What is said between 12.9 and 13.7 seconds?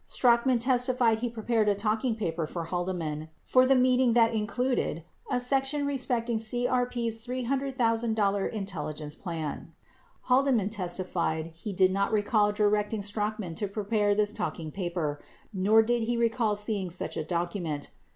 Strachan to